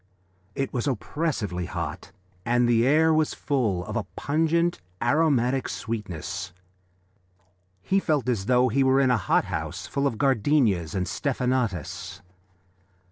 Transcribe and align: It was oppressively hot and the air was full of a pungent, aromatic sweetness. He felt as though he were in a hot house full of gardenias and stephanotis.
It 0.55 0.73
was 0.73 0.87
oppressively 0.87 1.67
hot 1.67 2.11
and 2.43 2.67
the 2.67 2.87
air 2.87 3.13
was 3.13 3.35
full 3.35 3.85
of 3.85 3.95
a 3.95 4.05
pungent, 4.15 4.81
aromatic 4.99 5.69
sweetness. 5.69 6.53
He 7.83 7.99
felt 7.99 8.27
as 8.27 8.47
though 8.47 8.69
he 8.69 8.83
were 8.83 8.99
in 8.99 9.11
a 9.11 9.17
hot 9.17 9.45
house 9.45 9.85
full 9.85 10.07
of 10.07 10.17
gardenias 10.17 10.95
and 10.95 11.05
stephanotis. 11.05 12.21